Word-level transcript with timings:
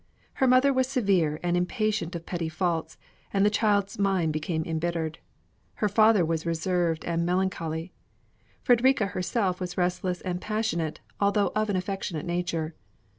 Her 0.33 0.47
mother 0.47 0.73
was 0.73 0.87
severe 0.87 1.39
and 1.43 1.55
impatient 1.55 2.15
of 2.15 2.25
petty 2.25 2.49
faults, 2.49 2.97
and 3.31 3.45
the 3.45 3.51
child's 3.51 3.99
mind 3.99 4.33
became 4.33 4.63
embittered. 4.65 5.19
Her 5.75 5.87
father 5.87 6.25
was 6.25 6.43
reserved 6.43 7.05
and 7.05 7.23
melancholy. 7.23 7.93
Fredrika 8.63 9.05
herself 9.09 9.59
was 9.59 9.77
restless 9.77 10.19
and 10.21 10.41
passionate, 10.41 11.01
although 11.19 11.51
of 11.55 11.69
an 11.69 11.75
affectionate 11.75 12.25
nature. 12.25 12.73